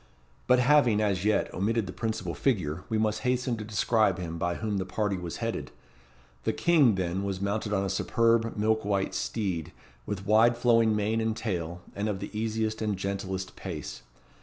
But 0.47 0.57
having, 0.57 0.99
as 0.99 1.23
yet, 1.25 1.53
omitted 1.53 1.85
the 1.85 1.93
principal 1.93 2.33
figure, 2.33 2.83
we 2.89 2.97
must 2.97 3.19
hasten 3.19 3.55
to 3.57 3.63
describe 3.63 4.17
him 4.17 4.39
by 4.39 4.55
whom 4.55 4.77
the 4.79 4.83
party 4.87 5.15
was 5.15 5.37
headed. 5.45 5.69
The 6.43 6.53
King, 6.53 6.95
then, 6.95 7.23
was 7.23 7.39
mounted 7.39 7.71
on 7.71 7.85
a 7.85 7.87
superb 7.89 8.57
milk 8.57 8.83
white 8.83 9.13
steed, 9.13 9.71
with 10.07 10.25
wide 10.25 10.57
flowing 10.57 10.95
mane 10.95 11.21
and 11.21 11.37
tail, 11.37 11.81
and 11.95 12.09
of 12.09 12.17
the 12.19 12.35
easiest 12.35 12.81
and 12.81 12.97
gentlest 12.97 13.55
pace. 13.55 14.01